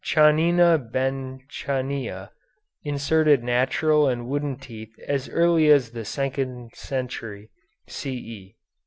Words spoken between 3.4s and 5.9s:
natural and wooden teeth as early